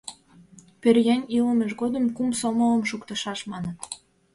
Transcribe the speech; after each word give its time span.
—Пӧръеҥ 0.81 1.21
илымыж 1.37 1.71
годым 1.81 2.05
кум 2.15 2.29
сомылым 2.39 2.83
шуктышаш, 2.89 3.39
маныт. 3.51 3.77